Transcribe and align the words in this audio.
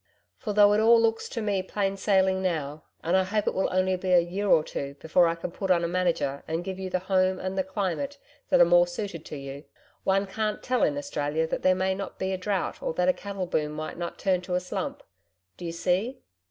For 0.35 0.51
though 0.51 0.73
it 0.73 0.79
all 0.79 0.99
looks 0.99 1.29
to 1.29 1.43
me 1.43 1.61
plain 1.61 1.95
sailing 1.95 2.41
now, 2.41 2.85
and 3.03 3.15
I 3.15 3.23
hope 3.23 3.45
it 3.45 3.53
will 3.53 3.69
only 3.71 3.95
be 3.95 4.13
a 4.13 4.19
year 4.19 4.47
or 4.49 4.63
two 4.63 4.95
before 4.99 5.27
I 5.27 5.35
can 5.35 5.51
put 5.51 5.69
on 5.69 5.83
a 5.83 5.87
manager, 5.87 6.41
and 6.47 6.63
give 6.63 6.79
you 6.79 6.89
the 6.89 6.97
home 7.05 7.37
and 7.37 7.55
the 7.55 7.63
climate 7.63 8.17
that 8.49 8.59
are 8.59 8.65
more 8.65 8.87
suited 8.87 9.23
to 9.25 9.37
you, 9.37 9.63
one 10.03 10.25
can't 10.25 10.63
tell 10.63 10.81
in 10.81 10.97
Australia 10.97 11.45
that 11.45 11.61
there 11.61 11.75
may 11.75 11.93
not 11.93 12.17
be 12.17 12.33
a 12.33 12.37
drought 12.39 12.81
or 12.81 12.95
that 12.95 13.09
a 13.09 13.13
cattle 13.13 13.45
boom 13.45 13.75
may 13.75 13.93
not 13.93 14.17
turn 14.17 14.41
to 14.41 14.55
a 14.55 14.59
slump 14.59 15.03
do 15.55 15.65
you 15.65 15.71
see?' 15.71 16.19